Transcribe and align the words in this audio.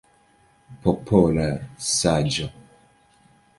Popola 0.85 1.45
saĝo! 1.91 2.51